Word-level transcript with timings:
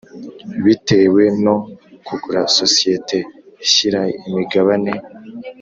bitewe 0.65 1.23
no 1.43 1.55
kugura 2.07 2.41
sosiyete 2.57 3.17
ishyira 3.65 4.01
imigabane 4.27 4.93